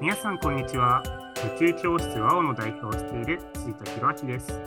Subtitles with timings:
[0.00, 1.02] 皆さんこんにちは。
[1.56, 4.60] 宇宙教室ワオの代表をしている辻田博明です。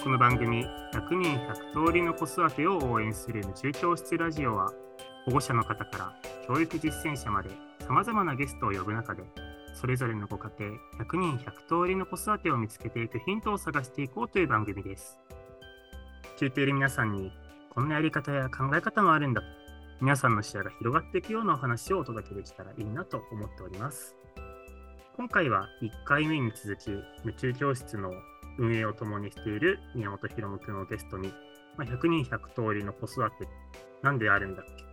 [0.00, 0.64] この番組
[0.94, 1.36] 100人
[1.74, 4.70] 100通りの子育てを応援する宇宙教室ラジオは
[5.24, 6.12] 保護者の方から
[6.46, 7.50] 教育実践者まで
[7.80, 9.24] 様々なゲストを呼ぶ中で
[9.74, 10.78] それぞれのご家庭100
[11.16, 15.18] 人100通りの子育てを見つけていくヒントを探していこうという番組です。
[16.38, 17.32] 聞いている皆さんに
[17.74, 19.42] こんなやり方や考え方もあるんだ
[20.00, 24.14] 皆さんの視野が広がっていくようなお話をお届けできたらいいなと思っております。
[25.16, 26.90] 今回は1回目に続き、
[27.24, 28.12] 宇宙教室の
[28.58, 31.32] 運営を共にしている宮本博夢君をゲストに、
[31.78, 33.48] まあ、100人100通りの子育て、
[34.02, 34.84] なんであるんだっけ？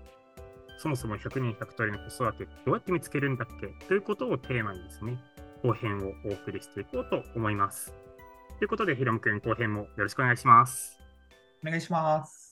[0.77, 3.67] そもそも100人100通りの子育て、どうやって見つけるんだっけ？
[3.85, 5.17] ということをテーマにですね、
[5.61, 7.93] 後編をお送りしていこうと思います。
[8.59, 10.97] ということで、ひろむくん、後編もよろしくお願いします。
[11.65, 12.42] お願いします。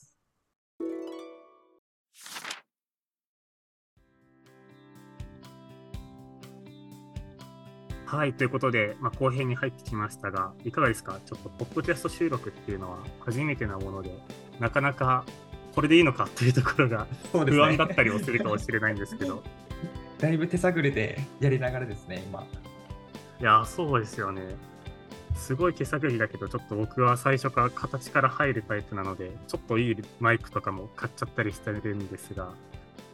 [8.16, 11.18] はい、ということで、まあ、後編に入ってきましたが、いかがですか？
[11.24, 14.10] ちょっと、ポッドキャスト収録っていうのは初めてなもので、
[14.60, 15.24] なかなか
[15.74, 16.28] これでいいのか？
[16.36, 19.42] というところが不安だったりもするかもしれないんですけど。
[20.18, 22.46] だいぶ手探りでやりながらですね、今。
[23.40, 24.42] いや、そうですよね。
[25.34, 32.52] すごい手探りだけど、ちょっと僕は最初から形から入るタイプなので、ちょっといいマイクとかも買っちゃったりしてるんですが、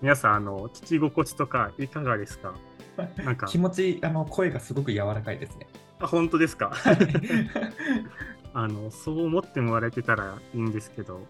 [0.02, 2.52] 皆さん、あの聞き心地とかいかがですか？
[3.24, 5.66] なんか気持ちあの声がすごく柔らかいですね。
[6.00, 6.72] あ本当ですか？
[8.54, 11.20] あのそう思ってもらえてたらいいんですけど、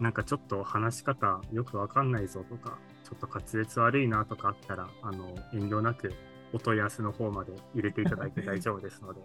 [0.00, 6.12] なんかちょっと話し方よくわかんないぞとか、ちょっと滑舌悪いなとかあったら、あの遠慮なく
[6.52, 9.20] お問い合わせの方まで入れていただいて 大丈夫ですので。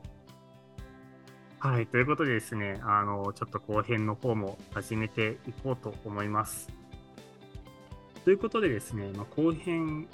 [1.62, 6.70] はい、ということでですね、あのちょっと後編の方も始めていこうと思います。
[8.24, 10.08] ということでですね、まあ、後編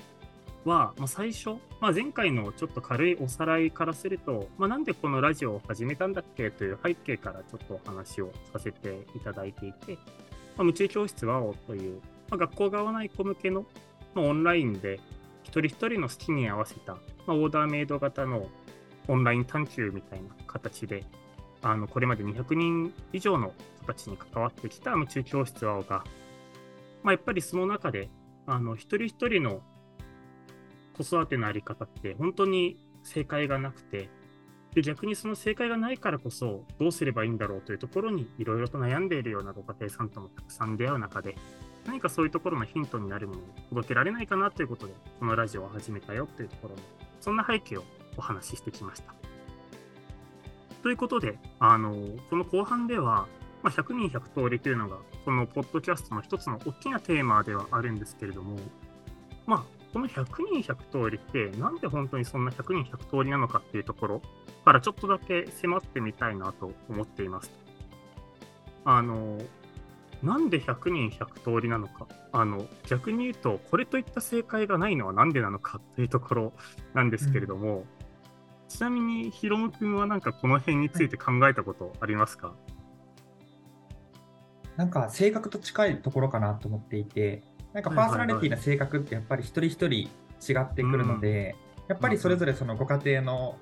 [0.65, 6.51] は、まあ、最初、まあ、前回のちょっと軽いおさらいからすると、まあ、なんでこのラジオを始めたんだっけ？
[6.51, 13.65] という背景からちょっとお話をさせていただいていて、まあ、夢中教室ワオという、まあ、学校が合わない子向けの、
[14.13, 14.99] まあ、オンラインで
[15.43, 18.47] 一人一人の好きに合わせた、まあ、オーダーメイド型の
[19.07, 21.03] オンライン探求みたいな形で、
[21.61, 26.03] あのこれまで200人以上の人たちに関わってきた夢中教室ワオが、
[27.03, 28.09] まあ、やっぱりその中で
[28.47, 29.61] あの一人一人の
[30.95, 34.09] 子育てのあり方って本当に正解がなくて、
[34.75, 41.37] で逆にその正解がないからこそどうすればいいんだろうというところにいろいろと悩んでいるようなご家庭さんともたくさん出会う中で
[41.85, 46.81] 何かそういうところのヒントになるものを届けられないかなということでこのラジオを始めたよというところの
[47.21, 47.85] そんな背景を
[48.17, 49.13] お話ししてきました。
[50.83, 51.95] ということであの
[52.29, 53.27] この後半では、
[53.63, 58.57] まあ、100人100通りというのがこのポッドキャストの一つの大きなテーマではあるんですけれども
[59.47, 60.25] まあこの100
[60.61, 64.21] 人100通りって、なんで本当にそんな100人100通りなのかっていうところ
[64.65, 67.49] からちょっとだけ迫ってみたいなと思っています。
[68.83, 69.37] あの、
[70.21, 76.53] なんで100人100通りなのか、あの逆に言うと、これといった正解がないのはなんでなのかというところ
[76.93, 77.85] なんですけれども、うん、
[78.67, 82.53] ちなみに、ひろむくんはなんかこの辺について考えたことありますか、
[84.75, 87.43] なんか性格と近いところかなと思っていて、
[87.75, 90.07] なんかパーソナリティな性格ってやっぱり一人一人違
[90.61, 91.57] ってくるので、
[91.89, 93.57] やっぱりそれぞれそのご家庭の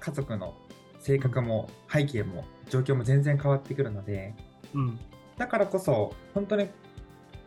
[0.00, 0.54] 家族の
[1.00, 4.34] 性格も背景も状況も全然変わってくるので、
[4.74, 5.00] うん、
[5.38, 6.68] だからこそ本当に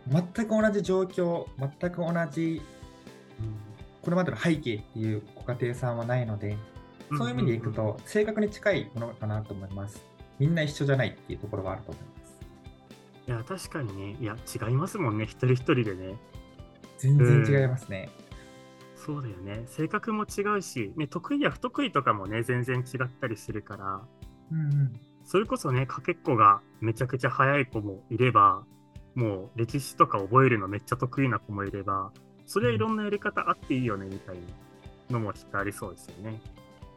[0.08, 2.64] 全く同じ状況全く同じ、
[4.02, 6.58] これまでの背景っていうご家庭さんはないので
[7.16, 10.04] そういう意味でいくと性格に近いものかなと思います。
[10.40, 12.21] みんな一緒じゃないっていうところがあると思います
[13.28, 16.16] いや、確かにね、いや、違いますもんね、一人一人でね。
[16.98, 18.10] 全然違いますね。
[18.96, 19.64] そうだよね。
[19.66, 24.02] 性格も違うし、ね、得意や不得意とかもね、全然違ったりするから、
[24.52, 28.64] うんうん、それこそね、かけっこがめちゃくちゃ速い子もいれば、
[29.16, 32.12] もう歴史とか覚えるのめっちゃ得意な子もいれば、
[32.46, 34.36] それはいろんなやり方あっていいよねみたい
[35.10, 36.42] なのもきっとありそうですよね。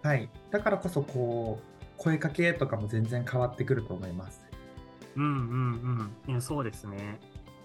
[0.02, 0.28] はい。
[0.50, 4.44] だからこそ、こう、声かけとかも全然変わってくると思います。
[5.16, 6.32] うんうんうん。
[6.32, 7.18] いや、そうですね。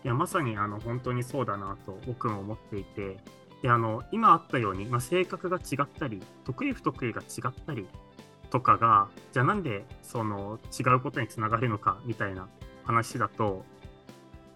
[0.04, 3.18] いや、まさにあの本当にそうだなと僕も思っていて、
[3.62, 7.88] であの今あったように、まあ、性格が違ったり、得意不得意が違ったり
[8.50, 12.48] とかが、じゃあなんでその違うことにつながるのかみたいな
[12.86, 13.66] 話だと、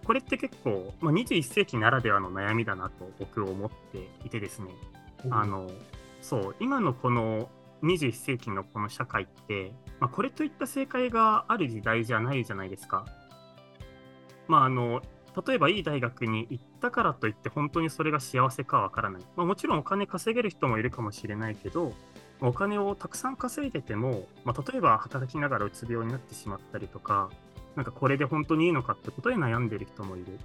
[0.04, 4.70] これって結構、まあ、21世紀ならではの悩みだなと僕は思っていてですね、
[5.30, 5.70] あの
[6.22, 7.48] そう今のこの
[7.84, 13.04] 21世紀のこの社会って、まあ、これといった正解がある時代じゃないじゃないですか。
[14.48, 15.02] まあ、あの
[15.46, 19.22] 例えばいい大学に行ったからといって本当にそれが幸せかわからない。
[19.36, 21.92] まあ、もちろんお金稼げる人もいるかもしれないけど、
[22.40, 27.30] お金をたくさん稼いでても、まあ、例えば働きながらうつ病になってしまったりとか、
[27.74, 30.38] なんかこれで本当にいいのかってことで悩んでる人もいる。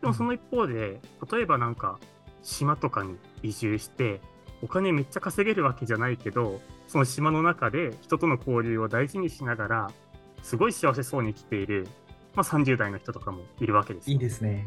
[0.00, 1.00] でもその一方で、
[1.32, 1.98] 例えばなんか
[2.42, 4.20] 島とかに移住して、
[4.62, 9.90] お金めっちゃ稼げるわけじゃないけど、その島の中で人との交流を大事にしながら、
[10.42, 11.86] すごい幸せそうに生きている、
[12.34, 14.66] まあ、30代の人とかもいるわけですいいですね。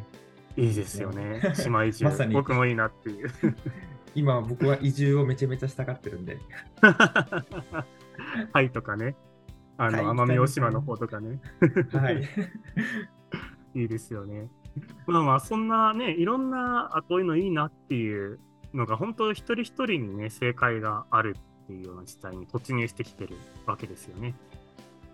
[0.57, 1.53] いいですよね。
[1.55, 2.05] 島移住。
[2.05, 3.31] ま、僕もいいなっていう。
[4.13, 6.37] 今僕は移住をめちゃめちゃしたがってるんで。
[8.51, 9.15] はいとかね。
[9.77, 11.39] あの、奄美大島の方とかね。
[11.93, 12.21] はい。
[13.73, 14.49] いいですよね。
[15.07, 18.39] まあまあ、そんなね、いろんな、あ、こういうのいいなっていう
[18.73, 24.35] のが、本当一人一人にね、正解があるっていうような時代に突入してきてるわけですよね。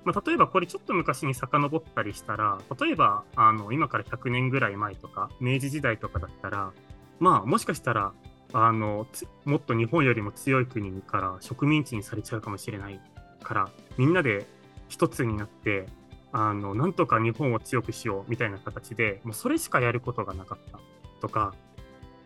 [0.07, 6.71] まあ、例えばこれちょっと昔に遡ったりしたら、例えばあの今から100年ぐらい前とか、明治時代とかだったら、
[7.19, 8.13] まあもしかしたら
[8.54, 9.06] あの
[9.44, 13.01] もっと日本よりも強い国から植民地にされちゃうかもしれない
[13.44, 14.45] から、みんなで
[14.88, 15.88] 一つになって、
[16.31, 20.80] あのなんとか日本を強くしようみたいな形で、もうそれしかやることがなかった
[21.19, 21.53] とか、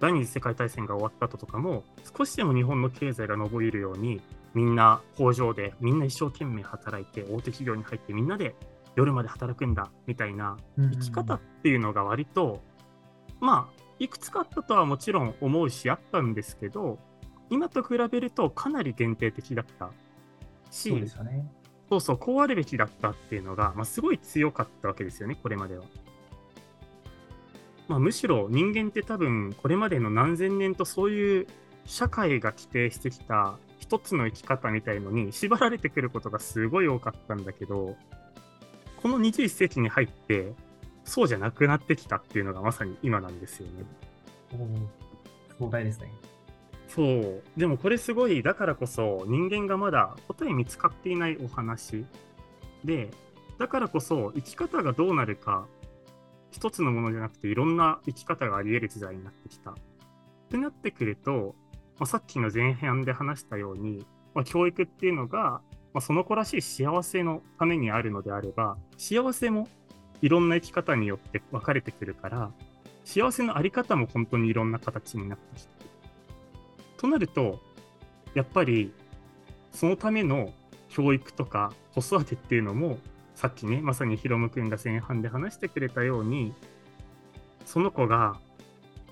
[0.01, 1.83] 第二次世界大戦が終わった後とかも、
[2.17, 4.19] 少しでも日本の経済が伸びるように、
[4.55, 8.55] みんな工場でみんな一生懸命働いて、大手企業に入ってみんなで
[8.95, 12.61] 夜まで働くんだみたいな生き方っていうのが割と、
[13.39, 16.97] まあ、いくつかあったとはもちろん思うしあったんですけど、
[17.51, 19.91] 今と比べるとかなり限定的だった
[20.71, 21.45] し、そうですよね。
[21.89, 25.83] そうそう、こうあるべきだったっていうのが、まあ、すごい強かったわけですよね、これまでは。
[27.91, 31.47] まあ、むしろ人間って多分、これまでの何千年とそういう
[31.85, 37.97] 社会が規定してきた一つの生き方みたいのに縛られてくることがすごい多かったんだけど、
[39.01, 40.53] この21世紀に入って、
[41.03, 43.83] そうじゃなくなってきたっていうのがまさに今なんですよね。
[45.59, 46.13] 壮大ですね。
[46.87, 47.43] そう。
[47.57, 52.05] でもこれすごい、だからこそ人間がまだ答え見つかっていないお話
[52.85, 53.11] で、
[53.59, 55.67] だからこそ生き方がどうなるか、
[56.51, 59.71] 一つのものじゃなくていろんな生き方があり得る時代になってきた。
[59.71, 59.75] っ
[60.49, 61.55] てなってくると、
[61.97, 65.61] まあ、さっきの前半で話したように、まあ、教育っていうのが、
[65.93, 69.67] まあ、その子らしい幸せのためにあるのであれば、幸せも
[70.21, 72.51] いろんな生き方によって分かれてくるから、
[73.05, 75.81] 幸せのあり方も本当にいろんな形になってきて
[76.97, 77.59] となると、
[78.35, 78.93] やっぱり
[79.71, 80.53] そのための
[80.89, 82.99] 教育とか子育てっていうのも、
[83.41, 86.53] さっきね、まさにヒロム君が前半で話してくれたように、
[87.65, 88.39] その子が、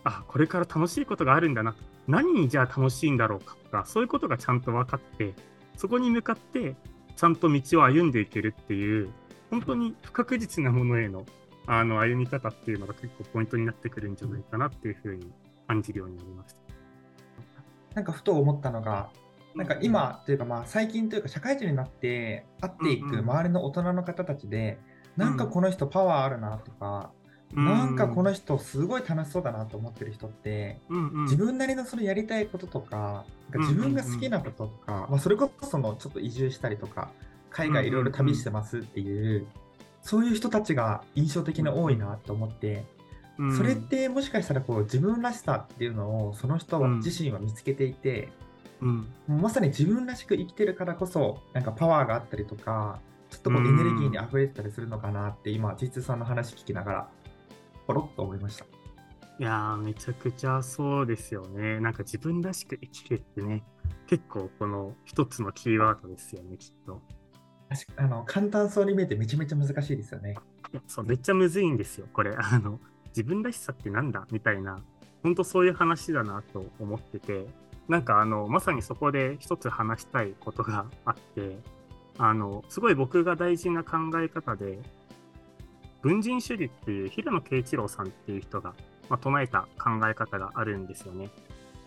[0.03, 1.75] あ、これから楽しいことがあるんだな、
[2.07, 5.33] 何にじゃあ楽しいんだろうかとか、そういうことがちゃんと分かって、
[5.77, 6.75] そこに向かって
[7.15, 9.09] ちゃんと道を歩んでいけるっていう、
[9.49, 11.25] 本当に不確実なものへの
[11.65, 15.31] あの歩み方っていうのが結構ポイントになってくるんじゃないかなっていうふうに
[15.67, 16.59] 感じるようになりました。
[17.95, 19.09] なんかふと思ったのが、
[19.55, 24.79] なんか今というかまあ最近というか社会人になって会っていく周りの大人の方たちで、
[25.17, 27.11] なんかこの人パワーあるなとか、
[27.53, 30.79] なんかこの人すごい楽しそうだなと思ってる人って、
[31.23, 37.09] 自分なりのそのやりたいこととか、自分が好きなこととか、まあ、それこそのちょっと移住したりとか、
[37.49, 39.47] 海外いろいろ旅してますっていう、
[40.01, 42.85] そういう人たちが印象的に多いなと思って、
[43.57, 48.29] それってもしかしたらこう自分らしさっていうのをその人自身は見つけていて、
[48.81, 57.09] うん、まさに自分らしく生きてるからこそなんかパワーがあったりとかちょっとこうエネルギーに溢れてたりするのかなって今実さんの話聞きながら
[57.87, 58.65] ポロッと思いました。
[59.39, 61.79] いやめちゃくちゃそうですよね。
[61.79, 63.63] なんか自分らしく生きるってね、
[64.07, 67.01] 結構この一つのキーワードですよね、きっと。
[67.95, 70.35] あの簡単そうに見えてめちゃめちゃ難しいですよね。
[70.87, 72.35] そうめっちゃむずいんですよ、これ。
[72.35, 74.81] あの自分らしさってなんだみたいな、
[75.23, 77.47] 本当そういう話だなと思ってて、
[77.89, 81.57] なんかあの、まさにそこで一つ話したいことがあって、
[82.19, 84.79] あの、すごい僕が大事な考え方で、
[86.01, 88.75] 文人主義っていう平野啓一郎さんっていう人が、
[89.09, 91.29] まあ、唱えた考え方があるんですよね。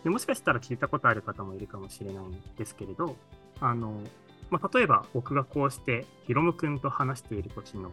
[0.03, 3.17] でもしかしたら聞いたことある方もいるかもしれないんですけれど、
[3.61, 4.03] あの、
[4.51, 7.93] まあ、例えば僕がこうしてヒロム君と話している時の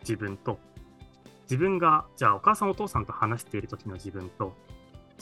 [0.00, 0.58] 自分と、
[1.44, 4.54] 自分が、じゃあお母さんお父さんと話している時の自分と、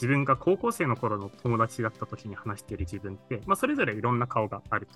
[0.01, 4.93] 自分が高校生の頃の友達だった時に話している自分って、まあ、それぞれいろんな顔があると。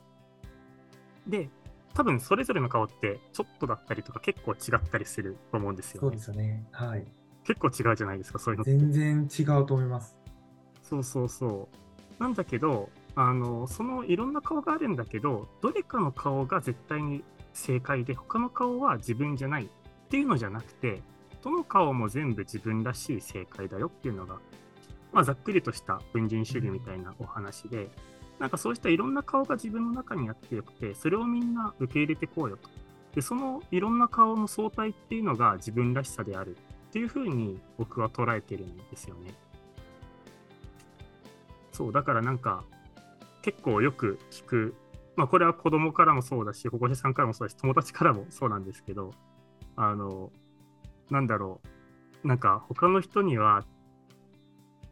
[1.27, 1.49] で、
[1.93, 6.67] 多分それぞれの顔ってちょっとだったりとか結構違ったりすると思うんですよ、ね、そうですよね。
[6.71, 7.05] はい。
[7.43, 10.17] 結構違うじゃないですか、そういうの全然違うと思います。
[10.81, 11.69] そうそうそ
[12.19, 12.21] う。
[12.21, 19.67] なんだけど、あの、そのいろんな顔があるんだけど、どれかの顔が絶対に正解で、他の顔は自分じゃないっ
[20.09, 21.01] ていうのじゃなくて、
[21.43, 24.39] どの顔も全部自分らしい正解だよっていうのが、
[25.15, 27.89] まあ、ざっくりとした文人主義みたいなお話で、
[28.37, 32.69] なんかそうしたいろんな顔が自分の中にあってよくて、それをみんな受け入れてこうよと。
[33.13, 39.33] で、そのいろんな顔の相対っていうのが自分らしさであるっていうふうに僕は捉えてるんですよね。
[41.71, 42.65] そう、だからなんか
[43.41, 44.75] 結構よく聞く、
[45.15, 49.11] まあこれは子供からもそうだし、保護者さんからもそうだし、友達からもそうなんですけど、
[49.77, 50.29] あの、
[51.09, 51.61] なんだろ
[52.21, 53.63] う、なんか他の人には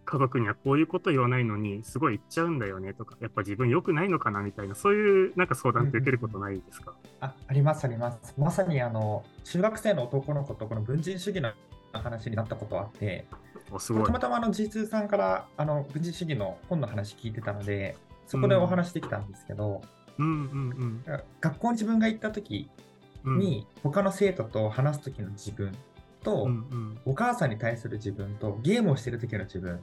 [0.05, 8.33] 家族にはこういうこと言わないのに、すごい言っちゃうんだよねとか、やっぱ自分良くないのかなみたいな、そういうなんか相談って受けることないですか、ああります、あります。
[8.37, 11.51] まさにあの中学生の男の子とこの文人主義の
[11.93, 13.25] 話になったことあって、
[13.69, 17.95] たまたまあの G2 さんからあの文人主義の本の話聞いてたので、
[18.27, 19.81] そこでお話できたんですけど、
[20.17, 20.25] うん。
[20.25, 22.69] うんうん、学校に自分が行った時
[23.23, 25.75] に、他の生徒と話す時の自分
[26.23, 29.79] と、うんうん、お母さんに対する自分とゲームをしてる時の自分、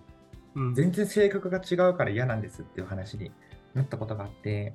[0.54, 3.30] うん、全然性格が違うから嫌なんですっていう話に
[3.75, 4.75] なったことがあって、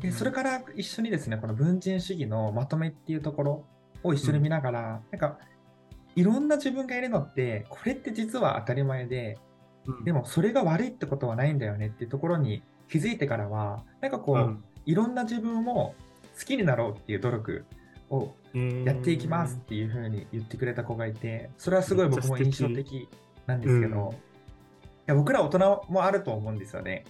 [0.00, 3.64] でそれから一緒にですねこの文人主義のまとめっていうところ
[4.02, 5.38] を一緒に見ながら、うん、なんか
[6.16, 9.38] いろんな自分がいるのってこれって実は当たり前で、
[9.86, 15.94] うん、でもそれが悪いってことはないんだよねっていうところに気づいてからはなんかこう、うん、いろんな自分を
[16.38, 17.64] 好きになろうっていう努力
[18.10, 23.08] をやっていきますっていうふうに言ってくれた子がいて、それはすごい僕も印象的
[23.46, 24.16] なんですけど、うん、い
[25.06, 27.04] や僕ら大人もあると思うんですよね。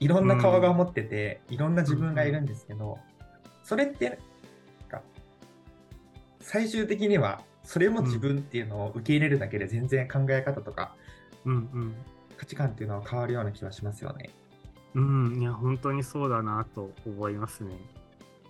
[0.00, 2.98] いろんな顔が持ってて、いろんな自分がいるんですけど、
[3.62, 4.18] それって
[6.40, 10.94] 最終的にはそれも自分っていうのを受け入れるだけで全然考え方とか、
[11.46, 11.94] うんうん、
[12.36, 14.28] 価値観っていうのは変わるような気はしますよね。
[14.94, 17.74] うん、いや本当にそうだなと思いますね。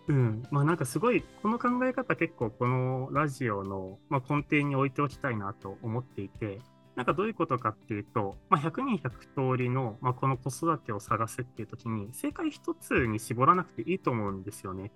[0.07, 6.61] うん、まあなんかすごい、この考え方結構このラジオの、ま、根底に置いておきたいなと思っていて、
[6.95, 14.93] なんかどういうことかっていうと、まあ、100人100通りの、まあ、この子育てを探すっていう時に、正解一つに絞らなくていいと思うんですよね。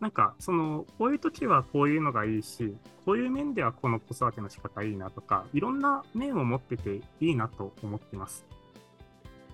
[0.00, 8.46] なんか、その、こういう時はこういうのがいいし、こういう面ではこの子育ての仕方いいなとか、いろんな面を持ってていいなと思ってます。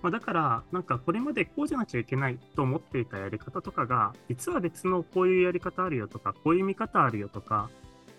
[0.01, 7.69] まあ、だから、なんかこれまでこうじゃなきゃいけないと思っていたやり方とかが、実は別のこういうやり方あるよとか、こういう見方あるよとか、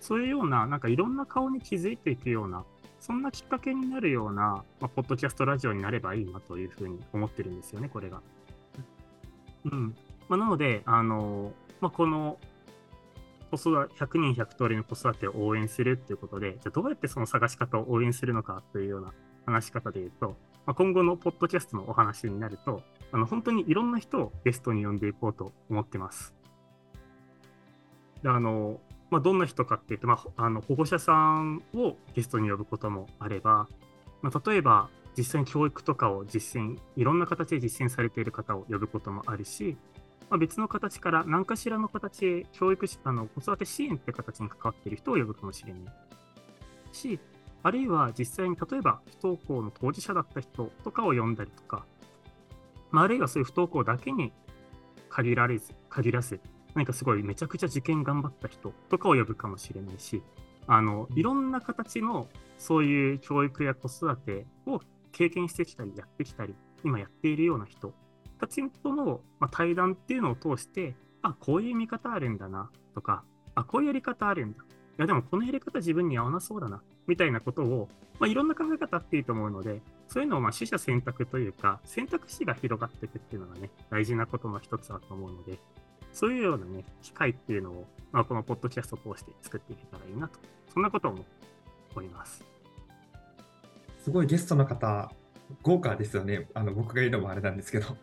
[0.01, 2.65] そういうような、なんかいろんな顔に気づいていくような、
[3.01, 8.21] そんなきっかけになるような、まあ、ポッドキャストラジオになればいいなというふうに思ってるんですよね、これが。
[9.65, 9.95] うん。
[10.29, 12.39] まあ、なので、あの、まあ、この
[13.51, 19.13] 子育て、100人100通りの子育てを応援するっていうことで、じゃあどうやってその探し方を応援するのかというような
[19.47, 26.35] 話し方で言うと、まあ、今後のポッドキャストのお話になると、あの本当にいろんな人をゲストに呼んでいこうと思ってます。
[28.23, 33.69] であのまあ、どんな人かっていうと、まあ、あの保護者さんをゲストに呼ぶこともあれば、
[34.23, 34.89] まあ、例えば
[35.19, 39.77] 実際に教育とかを実践、いろんな形で実践されている方を呼ぶこともあるし、
[40.31, 45.83] まあ、別の形から何かしらの形で教育あの子育て支援って形に関わっている人を呼ぶかもしれない
[46.93, 47.21] し、
[47.63, 51.85] あるいは実際に例えば不登校の当事者だった人とかを呼んだりとか、
[52.91, 54.33] まあ、あるいはそういう不登校だけに
[55.09, 56.41] 限られず、限らず、
[56.75, 60.23] 何かすごいめちゃくちゃ受験頑張った人とかを呼ぶかもしれないし、
[60.67, 62.29] あの、いろんな形の
[62.59, 64.81] そういう教育や子育てを
[65.13, 66.55] 経験してきたり、やってきたり、
[66.85, 67.93] 今やっているような人
[68.39, 74.65] たちとの、まあ、対談っていうのを通して、あ、こういう見方あるんだなとか、あ、こういうやり方あるんだ。
[74.99, 85.59] いや、でもこのやり方自分に合わなそうだなみたいなことを、まあ、いろんな考え方あっていいと思うので、そういうのをまあ取捨選択というか、選択肢が広がっていくっていうのがね、大事なことの一つだと思うので、
[86.13, 90.39] そういうようなね、機会っていうのを、まあ、このポッドキャストを通して作っていけたらいいなと、
[90.73, 91.15] そんなことを
[91.95, 92.45] 思います。
[94.05, 95.11] すごいゲストの方、
[95.63, 96.49] 豪華ですよね。
[96.55, 97.97] あの僕が言うのもあれなんですけど。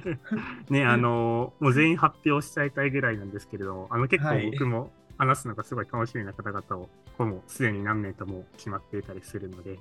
[0.70, 9.78] ね、あの、もう全員発表しちゃいたいぐらいなんですけれども、あの結構僕も話すのがすごい楽しみな方々を、こもすでに何名とも決まっていたりするので、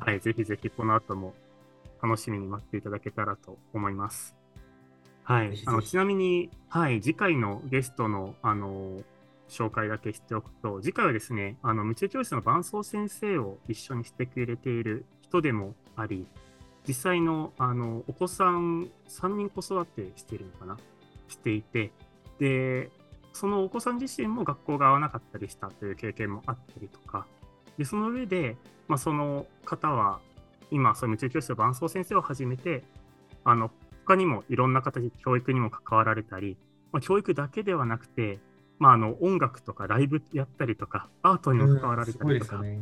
[0.00, 1.34] はい、ぜひぜひこの後も
[2.02, 4.34] 楽しみに待っていただけたらと思います。
[5.22, 9.02] はい、あのちなみに、はい、次回のゲストの、あの
[9.48, 16.26] 紹介だけしておくと、次回はですね、あの、夢中教室の伴奏先生を一緒にしてくれている人でもあり、
[16.88, 20.78] 実際の、あの、お子さん3人子育てしてるのかな？
[21.28, 21.92] していて、
[22.40, 22.90] で、
[23.32, 27.26] そのお子さん自身も学校が合わなかったりしたという経験もあったりとか、
[27.78, 28.56] でその上で、
[28.88, 30.20] まあ、その方は
[30.70, 32.84] 今、そういう夢中教室の伴奏先生を始めて、
[33.44, 33.70] あの
[34.06, 36.56] 他にもいろんな形で教育にも関わられたり、
[36.92, 38.38] まあ、教育だけではなくて、
[38.78, 42.80] まあ、あの音楽とかライブやったりとか、アートにも関わられたりとか、うんね、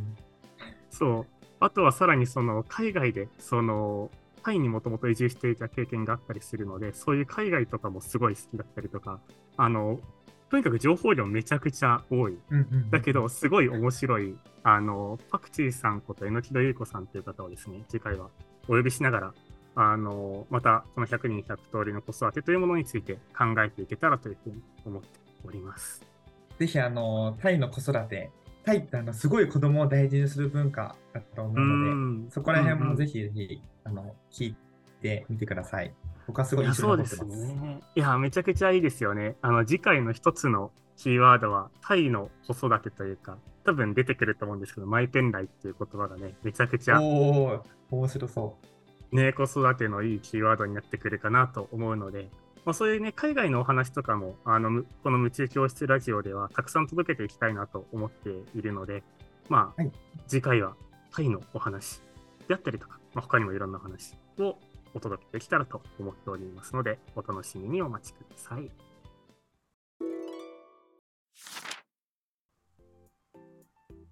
[0.90, 1.26] そう、
[1.60, 4.10] あとはさらにその海外で、その
[4.42, 9.20] タイにもともと移住していた経験があったりするので、そういう海外とかもすごい好きだったりとか、
[9.56, 10.00] あの
[10.50, 12.36] とにかく情報量めちゃくちゃ多い。
[12.90, 18.28] だけど、すごい面白い、あの、パクチーさんこと榎戸優子さんという方をですね、次回は
[18.68, 19.34] お呼びしながら、
[19.76, 25.08] あの、またこの100人100通りの子育てというものについて考えていけたらというふうに思って
[25.44, 26.02] おります。
[26.58, 28.30] ぜひ、あの、タイの子育て、
[28.64, 34.56] タイってあのすごい子供を大事にする文化だと思うので、そこら辺もぜひぜひ、あの聞い
[35.00, 35.94] てみてください。
[36.26, 37.80] 僕はすごいそうですね。
[37.94, 39.36] いや、めちゃくちゃいいですよね。
[39.42, 47.00] あの次回の一つのキーワードは、タイの子育てというか、多分出てくると思うんですけど、マイペンライっていう言葉がね、めちゃくちゃ。
[47.00, 48.58] お面白そ
[49.12, 49.16] う。
[49.16, 52.30] ね、子育てのいいキーワードになってくるかなと思うので、
[52.64, 59.02] まあ、そういうね、海外のお話とかも、あの、この夢中教室ラジオではたくさん届けていきたいなと思っているので、
[59.48, 59.92] まあ、はい、
[60.28, 60.76] 次回は
[61.12, 62.02] タイのお話
[62.46, 64.56] であったりとか、まあ、他にもいろんな話を
[64.94, 68.70] お届けできたらと思っておりますので、お楽しみにお待ちください。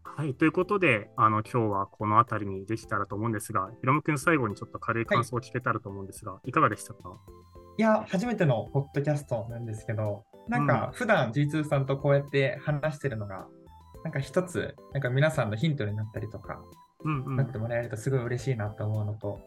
[0.05, 6.99] はい、ということで、あの今日はこの辺りにできたらと思うんですが、ひろむくん、最後にちょっと軽い感想を聞けたらと思うんですが、はい、いかがでしたか？
[7.79, 13.47] いや、初めてのポッドキャストなんですけど、なんか普段 G2 さんとこうやって話してるのが、
[14.03, 16.61] なんか一つ、なんか皆さんのヒントになったりとか、
[17.05, 19.39] うんうん、なってもらえるとすごい嬉しいなと思うのと、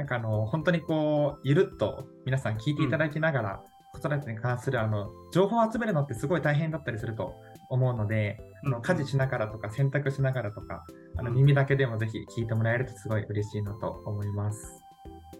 [0.00, 3.60] なんかあの、本当にこう、ゆるっと皆さん聞いていただきながら、
[3.94, 7.34] うん、子育てに関するあの情報を集めるのってすごい大変だったりすると
[7.68, 10.86] 思うので、あの家事しながらとか洗濯しながらとか、
[11.18, 14.82] あの耳だけでもぜひ聞いてもらえるとすごい嬉しいなと思います。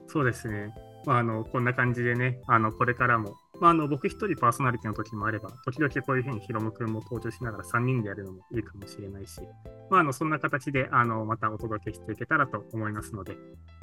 [0.08, 0.74] そうですね。
[1.06, 9.40] まあ、あのこんな感じでね、あのこれからも、まあ、あの僕一人パーソナリティの時もあれば、時々こういうふうにヒロム君も登場しながら3人でやるのもいいかもしれないし、
[9.90, 13.36] まあ、あのそんな形であのまたお届けしていけたらと思いますので、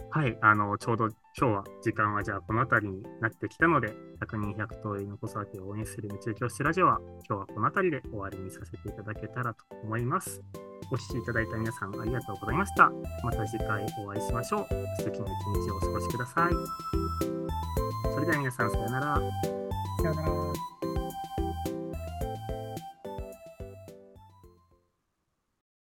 [0.09, 3.89] はい、あのちょうど今日は時間はじゃあこの辺りになってきたので、
[4.21, 10.41] 100人100通りの子育てを応援する宇宙教室ラジオは、今日はこの辺りで終わりにさせていただけたらと思います。
[10.91, 12.89] お聴きいただいた皆さんありがとうございました。
[13.23, 14.67] また次回お会いしましょう。
[14.97, 16.53] 素敵な一日をお過ごしください。
[18.13, 19.15] それでは皆さんさようなら。
[19.15, 19.21] さ
[20.05, 20.96] ようなら。